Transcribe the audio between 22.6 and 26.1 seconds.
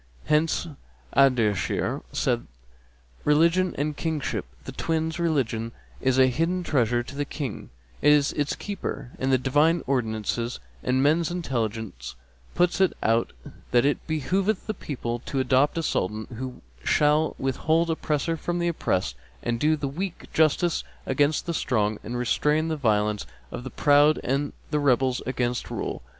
the violence of the proud and the rebels against rule.